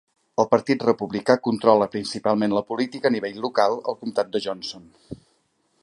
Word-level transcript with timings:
El 0.43 0.45
Partit 0.51 0.85
Republicà 0.85 1.35
controla 1.47 1.87
principalment 1.97 2.57
la 2.59 2.65
política 2.71 3.11
a 3.11 3.15
nivell 3.17 3.39
local 3.45 3.79
al 3.93 3.99
comtat 4.03 4.37
de 4.37 4.43
Johnson. 4.49 4.91